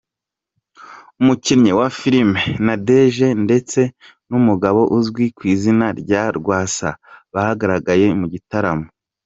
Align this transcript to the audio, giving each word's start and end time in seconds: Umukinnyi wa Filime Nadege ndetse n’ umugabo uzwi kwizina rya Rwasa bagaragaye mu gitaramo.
Umukinnyi 1.21 1.71
wa 1.79 1.87
Filime 1.97 2.41
Nadege 2.65 3.27
ndetse 3.45 3.79
n’ 4.29 4.31
umugabo 4.39 4.81
uzwi 4.97 5.25
kwizina 5.37 5.85
rya 6.01 6.23
Rwasa 6.37 6.89
bagaragaye 7.33 8.07
mu 8.19 8.27
gitaramo. 8.33 8.87